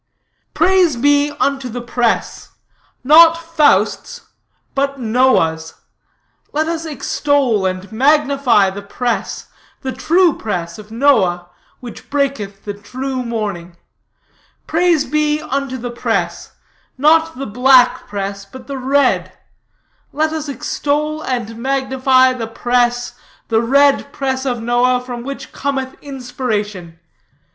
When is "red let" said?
18.79-20.33